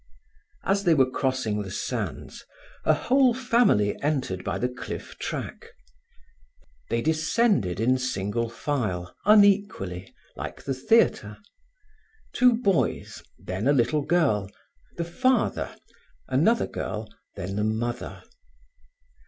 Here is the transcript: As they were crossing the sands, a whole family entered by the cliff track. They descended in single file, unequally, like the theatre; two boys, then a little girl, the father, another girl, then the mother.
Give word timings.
As 0.63 0.83
they 0.83 0.95
were 0.95 1.11
crossing 1.11 1.61
the 1.61 1.69
sands, 1.69 2.43
a 2.85 2.93
whole 2.95 3.35
family 3.35 3.95
entered 4.01 4.43
by 4.43 4.57
the 4.57 4.67
cliff 4.67 5.15
track. 5.19 5.67
They 6.89 7.03
descended 7.03 7.79
in 7.79 7.99
single 7.99 8.49
file, 8.49 9.15
unequally, 9.25 10.11
like 10.35 10.63
the 10.63 10.73
theatre; 10.73 11.37
two 12.33 12.55
boys, 12.55 13.21
then 13.37 13.67
a 13.67 13.73
little 13.73 14.01
girl, 14.01 14.49
the 14.97 15.05
father, 15.05 15.69
another 16.27 16.65
girl, 16.65 17.07
then 17.35 17.55
the 17.55 17.63
mother. 17.63 18.23